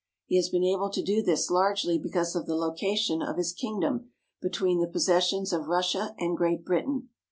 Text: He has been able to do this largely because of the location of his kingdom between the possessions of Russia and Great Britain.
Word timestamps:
He 0.25 0.35
has 0.37 0.49
been 0.49 0.63
able 0.63 0.89
to 0.89 1.03
do 1.03 1.21
this 1.21 1.51
largely 1.51 1.99
because 1.99 2.35
of 2.35 2.47
the 2.47 2.55
location 2.55 3.21
of 3.21 3.37
his 3.37 3.53
kingdom 3.53 4.09
between 4.41 4.79
the 4.81 4.87
possessions 4.87 5.53
of 5.53 5.67
Russia 5.67 6.15
and 6.17 6.35
Great 6.35 6.65
Britain. 6.65 7.09